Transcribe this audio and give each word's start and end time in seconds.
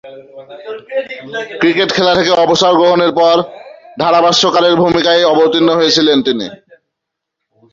Cricket 1.59 1.89
খেলা 1.93 2.13
থেকে 2.15 2.31
অবসর 2.43 2.73
গ্রহণের 2.75 3.11
পর 3.11 3.35
ধারাভাষ্যকারের 3.99 4.73
ভূমিকায় 4.75 5.23
অবতীর্ণ 5.23 5.69
হয়েছেন 5.75 6.19
তিনি। 6.27 6.47